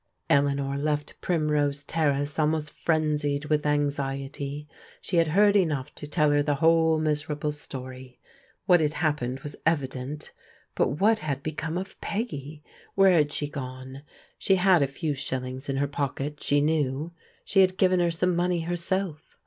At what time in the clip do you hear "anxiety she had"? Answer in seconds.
3.67-5.27